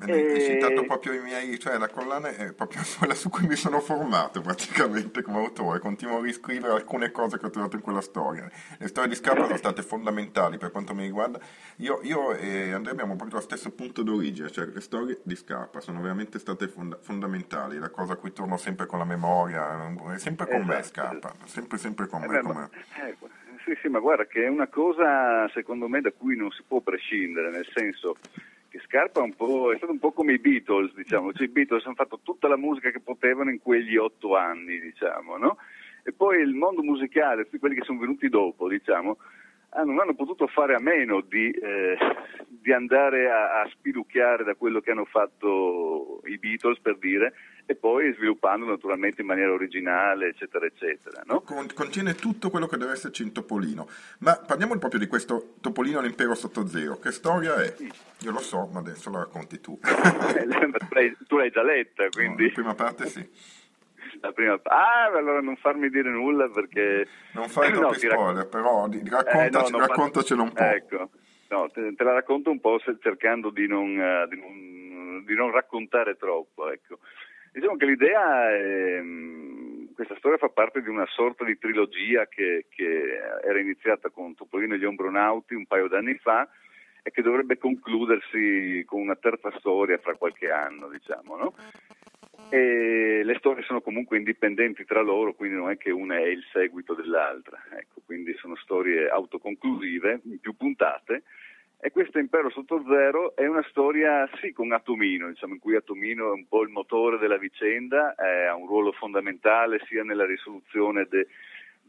[0.00, 3.80] hai citato proprio i miei, cioè la collana è proprio quella su cui mi sono
[3.80, 8.50] formato praticamente come autore, continuo a riscrivere alcune cose che ho trovato in quella storia.
[8.78, 11.38] Le storie di Scarpa sono state fondamentali per quanto mi riguarda.
[11.76, 15.80] Io, io e Andrea abbiamo proprio lo stesso punto d'origine, cioè le storie di Scarpa
[15.80, 20.18] sono veramente state fonda- fondamentali, la cosa a cui torno sempre con la memoria, è
[20.18, 20.74] sempre con esatto.
[20.74, 22.40] me Scarpa, sempre sempre con eh me.
[22.40, 23.16] Beh, eh,
[23.64, 26.80] sì, sì, ma guarda che è una cosa secondo me da cui non si può
[26.80, 28.16] prescindere, nel senso
[28.70, 31.96] che Scarpa è, è, stato un po' come i Beatles, diciamo, cioè, i Beatles hanno
[31.96, 35.56] fatto tutta la musica che potevano in quegli otto anni, diciamo, no?
[36.04, 39.18] E poi il mondo musicale, tutti quelli che sono venuti dopo, diciamo,
[39.70, 41.98] ah, non hanno potuto fare a meno di, eh,
[42.46, 47.34] di andare a, a spilucchiare da quello che hanno fatto i Beatles, per dire,
[47.70, 51.22] e poi sviluppando naturalmente in maniera originale, eccetera, eccetera.
[51.24, 51.44] No?
[51.72, 53.86] Contiene tutto quello che deve esserci in Topolino.
[54.18, 56.98] Ma parliamo proprio di questo Topolino l'impero sotto zero.
[56.98, 57.72] Che storia è?
[58.22, 59.78] Io lo so, ma adesso la racconti tu.
[61.00, 62.42] Eh, tu l'hai già letta, quindi...
[62.42, 63.26] No, la prima parte sì.
[64.20, 64.60] La prima...
[64.64, 67.06] Ah, allora non farmi dire nulla perché...
[67.32, 68.48] Non fai troppi no, spoiler, rac...
[68.48, 70.62] però raccontaci, eh, no, raccontacelo un po'.
[70.62, 71.10] Ecco,
[71.48, 75.52] no, te, te, la racconto un po' cercando di non, uh, di non, di non
[75.52, 76.98] raccontare troppo, ecco.
[77.52, 82.66] Diciamo che l'idea è, mm, questa storia fa parte di una sorta di trilogia che,
[82.68, 86.48] che era iniziata con Topolino e gli Ombronauti un paio d'anni fa
[87.02, 91.54] e che dovrebbe concludersi con una terza storia fra qualche anno, diciamo, no?
[92.50, 96.44] E le storie sono comunque indipendenti tra loro, quindi non è che una è il
[96.52, 101.22] seguito dell'altra, ecco, quindi sono storie autoconclusive, più puntate,
[101.82, 106.28] e questo Impero sotto zero è una storia, sì, con Atomino, diciamo, in cui Atomino
[106.28, 111.26] è un po' il motore della vicenda, ha un ruolo fondamentale sia nella risoluzione de,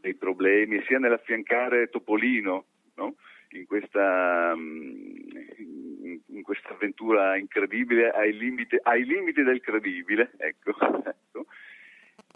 [0.00, 3.16] dei problemi, sia nell'affiancare Topolino no?
[3.50, 10.30] in, questa, in, questa, avventura incredibile ai limiti, ai limiti del credibile.
[10.38, 10.72] Ecco,
[11.04, 11.46] ecco.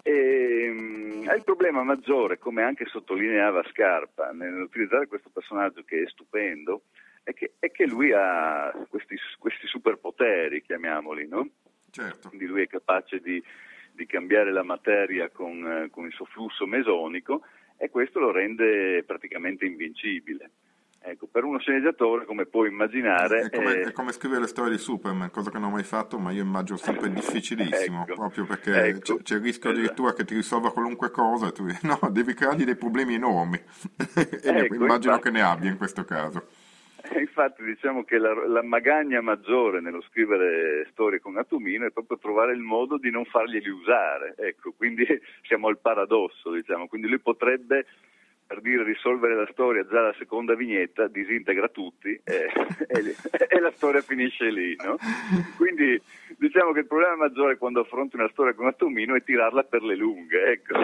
[0.03, 6.83] E, um, il problema maggiore, come anche sottolineava Scarpa, nell'utilizzare questo personaggio che è stupendo,
[7.27, 11.49] è che, è che lui ha questi, questi, superpoteri, chiamiamoli, no?
[11.91, 12.29] Certo.
[12.29, 13.43] Quindi lui è capace di,
[13.91, 17.43] di cambiare la materia con, eh, con, il suo flusso mesonico
[17.77, 20.53] e questo lo rende praticamente invincibile.
[21.01, 23.41] Ecco, per uno sceneggiatore, come puoi immaginare...
[23.41, 26.19] È come, è come, scrivere le storie di Superman, cosa che non ho mai fatto,
[26.19, 30.23] ma io immagino sempre difficilissimo, ecco, proprio perché ecco, c'è, c'è, il rischio addirittura esatto.
[30.23, 33.57] che ti risolva qualunque cosa, e tu no, devi creargli dei problemi enormi.
[34.15, 36.47] e ecco, immagino infatti, che ne abbia in questo caso.
[37.19, 42.53] Infatti diciamo che la, la, magagna maggiore nello scrivere storie con Atomino è proprio trovare
[42.53, 45.07] il modo di non farglieli usare, ecco, quindi
[45.47, 47.87] siamo al paradosso, diciamo, quindi lui potrebbe
[48.47, 52.47] per dire risolvere la storia già la seconda vignetta, disintegra tutti e,
[52.87, 53.17] e,
[53.49, 54.77] e la storia finisce lì.
[54.77, 54.97] No?
[55.57, 56.01] Quindi
[56.39, 59.97] diciamo che il problema maggiore quando affronti una storia con Atomino è tirarla per le
[59.97, 60.45] lunghe.
[60.53, 60.75] Ecco.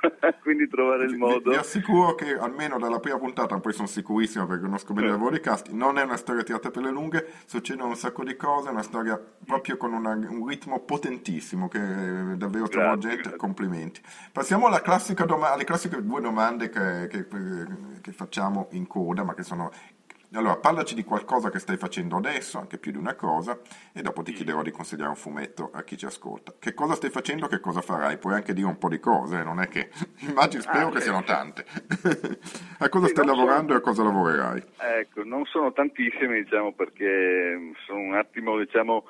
[0.42, 1.50] quindi trovare il modo.
[1.50, 5.32] Vi, assicuro che almeno dalla prima puntata, poi sono sicurissimo perché conosco bene il lavoro
[5.32, 8.68] di cast, non è una storia tirata per le lunghe, succedono un sacco di cose,
[8.68, 11.80] è una storia proprio con una, un ritmo potentissimo che
[12.36, 14.00] davvero trovo gente, complimenti.
[14.32, 17.26] Passiamo alla classica doma- alle classiche due domande che, che,
[18.00, 19.70] che facciamo in coda, ma che sono
[20.36, 23.58] allora, parlaci di qualcosa che stai facendo adesso, anche più di una cosa,
[23.94, 26.52] e dopo ti chiederò di consigliare un fumetto a chi ci ascolta.
[26.58, 28.18] Che cosa stai facendo, che cosa farai?
[28.18, 29.88] Puoi anche dire un po' di cose, non è che...
[30.28, 31.64] Immagino, spero ah, che siano tante.
[32.78, 33.74] a cosa sì, stai lavorando sono...
[33.74, 34.62] e a cosa lavorerai?
[35.00, 39.04] Ecco, non sono tantissime, diciamo, perché sono un attimo, diciamo...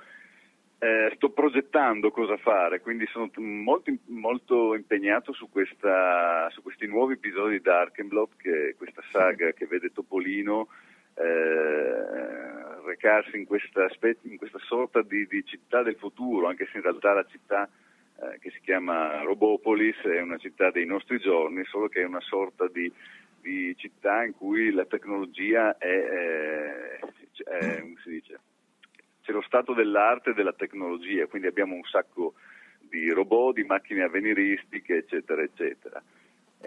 [0.81, 7.14] Eh, sto progettando cosa fare, quindi sono molto, molto impegnato su, questa, su, questi nuovi
[7.14, 10.68] episodi di Darkenblot, che è questa saga che vede Topolino
[11.18, 13.88] eh, recarsi in questa,
[14.22, 17.68] in questa sorta di, di, città del futuro, anche se in realtà la città
[18.20, 22.20] eh, che si chiama Robopolis è una città dei nostri giorni, solo che è una
[22.20, 22.92] sorta di,
[23.40, 26.98] di città in cui la tecnologia è, è,
[27.44, 28.40] è come si dice,
[29.22, 32.35] c'è lo stato dell'arte e della tecnologia, quindi abbiamo un sacco
[32.88, 35.88] di robot, di macchine avveniristiche, eccetera, eccetera.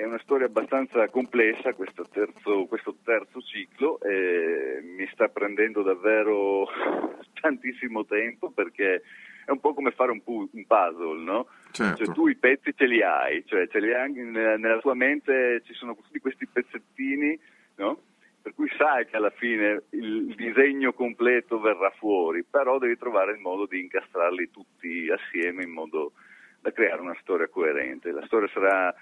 [0.02, 6.68] È una storia abbastanza complessa questo terzo, questo terzo ciclo e mi sta prendendo davvero
[7.40, 9.04] tantissimo tempo perché
[9.46, 11.46] è un po' come fare un, pu- un puzzle, no?
[11.70, 12.04] Certo.
[12.04, 15.62] Cioè, tu i pezzi ce li hai, cioè ce li hai nella, nella tua mente
[15.66, 17.40] ci sono tutti questi pezzettini,
[17.76, 18.02] no?
[18.42, 23.40] Per cui sai che alla fine il disegno completo verrà fuori, però devi trovare il
[23.40, 26.14] modo di incastrarli tutti assieme in modo
[26.60, 28.10] da creare una storia coerente.
[28.10, 28.96] La storia sarà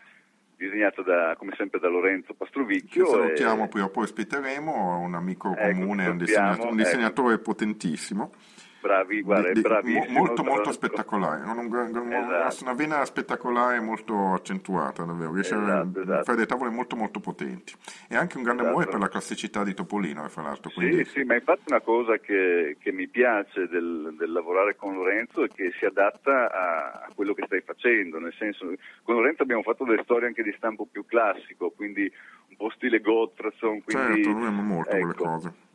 [0.60, 3.06] disegnato da, come sempre da Lorenzo Pastrovicchio.
[3.06, 3.68] Ci salutiamo, e...
[3.70, 7.44] poi, poi ospiteremo un amico ecco, comune, un disegnatore, un disegnatore ecco.
[7.44, 8.32] potentissimo
[8.80, 10.20] bravi, guarda, di, bravissimo.
[10.20, 12.64] Molto, molto spettacolare, un, un, un, esatto.
[12.64, 15.34] una vena spettacolare molto accentuata, davvero.
[15.34, 16.24] Riesce esatto, a esatto.
[16.24, 17.74] fare dei tavoli molto, molto potenti.
[18.08, 18.98] E anche un grande amore esatto.
[18.98, 20.72] per la classicità di Topolino, fra l'altro.
[20.72, 21.06] Quindi...
[21.06, 25.44] Sì, sì, ma infatti una cosa che, che mi piace del, del, lavorare con Lorenzo
[25.44, 28.74] è che si adatta a, a, quello che stai facendo, nel senso,
[29.04, 32.12] con Lorenzo abbiamo fatto delle storie anche di stampo più classico, quindi
[32.50, 33.84] un po' stile Gottfredson.
[33.84, 35.68] Quindi, certo, lui ama molto ecco, quelle cose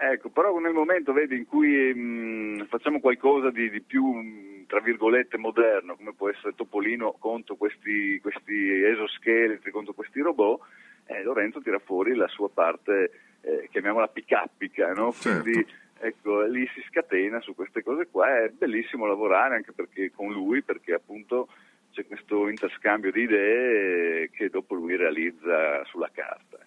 [0.00, 4.78] Ecco, però nel momento vedi, in cui mh, facciamo qualcosa di, di più, mh, tra
[4.78, 10.60] virgolette, moderno, come può essere Topolino contro questi, questi esoscheletri, contro questi robot,
[11.06, 15.10] eh, Lorenzo tira fuori la sua parte, eh, chiamiamola picappica, no?
[15.10, 15.42] Certo.
[15.42, 15.66] Quindi
[15.98, 20.62] ecco, lì si scatena su queste cose qua, è bellissimo lavorare anche perché, con lui
[20.62, 21.48] perché appunto
[21.90, 26.58] c'è questo interscambio di idee che dopo lui realizza sulla carta.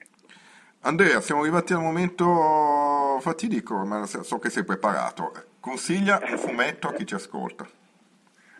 [0.83, 5.31] Andrea, siamo arrivati al momento fatidico, ma so che sei preparato.
[5.59, 7.69] Consiglia un fumetto a chi ci ascolta.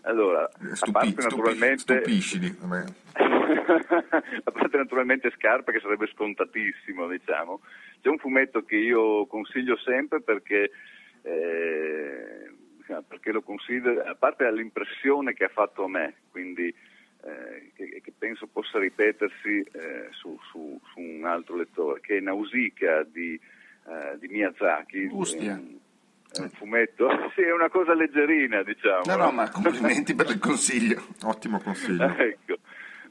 [0.01, 2.01] Allora, Stupi, a parte naturalmente...
[2.01, 2.55] Stupiscili.
[2.61, 7.61] a parte naturalmente Scarpa, che sarebbe scontatissimo, diciamo.
[8.01, 10.69] C'è un fumetto che io consiglio sempre perché...
[11.24, 12.51] Eh,
[13.07, 16.76] perché lo considero, a parte l'impressione che ha fatto a me, quindi
[17.24, 22.19] eh, che, che, penso possa ripetersi eh, su, su, su, un altro lettore, che è
[22.19, 23.39] Nausicaa di,
[23.88, 25.09] eh, di Miyazaki.
[25.11, 25.61] Ustia.
[26.34, 27.07] È un fumetto?
[27.36, 29.03] Sì, è una cosa leggerina, diciamo.
[29.05, 31.01] No, no, ma complimenti per il consiglio.
[31.24, 32.07] Ottimo consiglio.
[32.17, 32.57] ecco.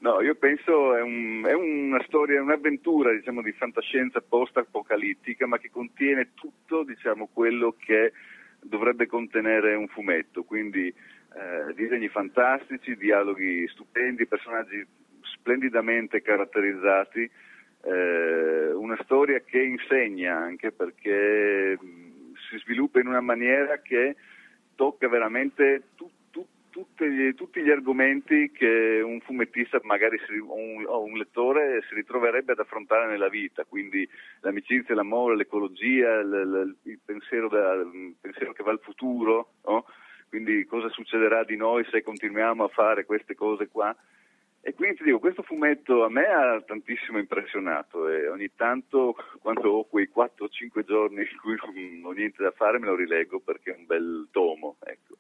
[0.01, 5.71] No, io penso è, un, è una storia, un'avventura diciamo, di fantascienza post-apocalittica, ma che
[5.71, 8.13] contiene tutto diciamo, quello che
[8.63, 10.93] dovrebbe contenere un fumetto, quindi
[11.41, 14.87] eh, disegni fantastici, dialoghi stupendi, personaggi
[15.23, 17.31] splendidamente caratterizzati,
[17.83, 21.79] eh, una storia che insegna anche perché
[22.51, 24.17] si sviluppa in una maniera che
[24.75, 26.11] tocca veramente tu,
[26.71, 31.83] tu, gli, tutti gli argomenti che un fumettista magari si, o, un, o, un, lettore
[31.89, 34.09] si ritroverebbe ad affrontare nella vita, quindi
[34.41, 39.85] l'amicizia, l'amore, l'ecologia, il, il, pensiero, da, il pensiero, che va al futuro, no?
[40.31, 43.95] Quindi cosa succederà di noi se continuiamo a fare queste cose qua.
[44.63, 49.71] E quindi ti dico, questo fumetto a me ha tantissimo impressionato e ogni tanto quando
[49.71, 53.73] ho quei 4-5 giorni in cui non ho niente da fare me lo rileggo perché
[53.73, 54.77] è un bel tomo.
[54.85, 55.17] Ecco.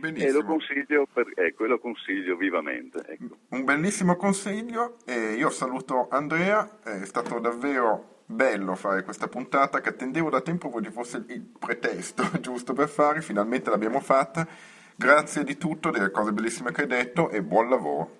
[0.00, 3.04] E lo consiglio, per, ecco, lo consiglio vivamente.
[3.04, 3.38] Ecco.
[3.50, 9.88] Un bellissimo consiglio e io saluto Andrea, è stato davvero bello fare questa puntata che
[9.88, 14.46] attendevo da tempo che fosse il pretesto giusto per fare, finalmente l'abbiamo fatta.
[14.94, 18.16] Grazie di tutto, delle cose bellissime che hai detto e buon lavoro.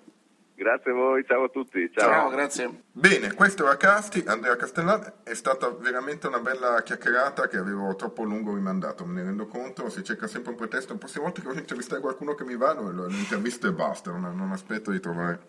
[0.55, 1.89] Grazie a voi, ciao a tutti.
[1.93, 2.83] Ciao, ciao grazie.
[2.91, 8.23] Bene, questo era Casti, Andrea Castellan, è stata veramente una bella chiacchierata che avevo troppo
[8.23, 11.41] lungo rimandato, me ne rendo conto, si cerca sempre un pretesto, un po' se volte
[11.41, 14.91] che voglio intervistare qualcuno che mi va, lo, lo intervisto e basta, non, non aspetto
[14.91, 15.39] di trovare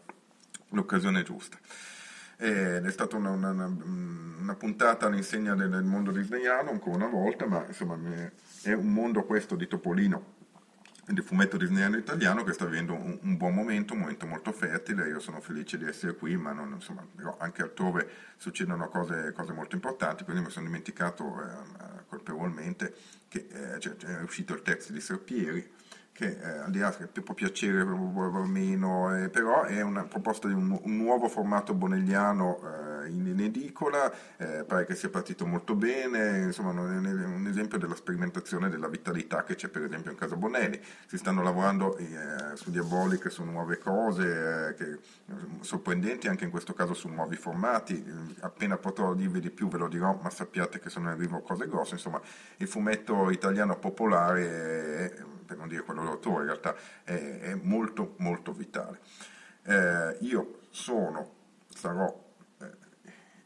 [0.69, 1.59] l'occasione giusta.
[2.43, 7.47] Ed è stata una, una, una puntata all'insegna del, del mondo disneyano, ancora una volta,
[7.47, 7.99] ma insomma
[8.63, 10.39] è un mondo questo di Topolino
[11.13, 15.09] del fumetto disneyano italiano che sta vivendo un, un, buon momento, un momento molto fertile,
[15.09, 17.05] io sono felice di essere qui, ma non, insomma,
[17.39, 22.95] anche altrove succedono cose, cose, molto importanti, quindi mi sono dimenticato eh, colpevolmente
[23.29, 25.79] che eh, cioè, è uscito il testo di Serpieri,
[26.21, 30.49] che eh, al di là che può piacere o meno, eh, però è una proposta
[30.49, 35.47] di un, un nuovo formato bonelliano eh, in, in, edicola, eh, pare che sia partito
[35.47, 40.19] molto bene, insomma è un, esempio della sperimentazione della vitalità che c'è per esempio in
[40.19, 44.99] casa Bonelli, si stanno lavorando eh, su Diabolic, su nuove cose, eh, che,
[45.61, 48.05] sorprendenti anche in questo caso su nuovi formati,
[48.41, 51.67] appena potrò dirvi di più ve lo dirò, ma sappiate che sono in arrivo cose
[51.67, 52.21] grosse, insomma
[52.59, 58.15] il fumetto italiano popolare è per non dire quello d'autore, in realtà è, è molto
[58.19, 59.01] molto vitale.
[59.65, 61.33] Eh, io sono,
[61.75, 62.29] sarò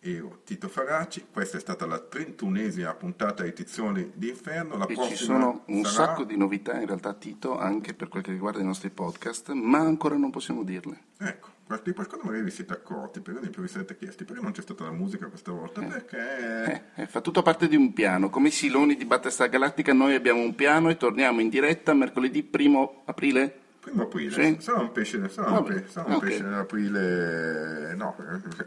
[0.06, 4.76] ero Tito Faraci, questa è stata la trentunesima puntata di Tizioni d'inferno.
[4.76, 6.08] La e ci sono un sarà...
[6.08, 9.78] sacco di novità in realtà Tito anche per quel che riguarda i nostri podcast, ma
[9.78, 11.04] ancora non possiamo dirle.
[11.16, 14.62] Ecco, qualche qualcosa magari vi siete accorti, per esempio vi siete chiesti perché non c'è
[14.62, 15.80] stata la musica questa volta?
[15.80, 15.86] Eh.
[15.86, 16.92] Perché...
[16.94, 20.14] Eh, eh, fa tutto parte di un piano, come i Siloni di Battista Galattica noi
[20.14, 24.56] abbiamo un piano e torniamo in diretta mercoledì primo aprile Primo aprile, sì.
[24.60, 26.28] sarà un pesce, sarà un, pesce, sarà un okay.
[26.30, 28.16] pesce nell'aprile, no,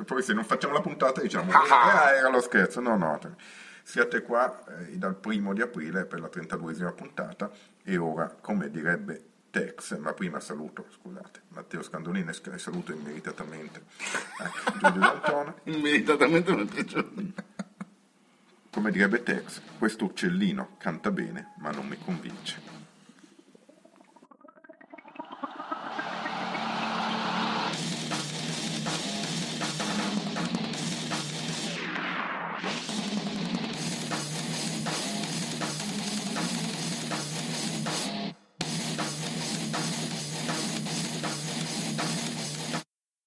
[0.05, 3.19] poi se non facciamo la puntata diciamo, ah, era lo scherzo, no, no,
[3.81, 7.49] siate qua eh, dal primo di aprile per la 32esima puntata
[7.83, 9.23] e ora, come direbbe
[9.57, 13.85] Tex, ma prima saluto, scusate, Matteo Scandolini e saluto immeritatamente
[14.39, 15.55] ecco, Giulio D'Antona.
[15.65, 17.05] immeritatamente piace.
[18.69, 22.76] Come direbbe Tex, questo uccellino canta bene ma non mi convince.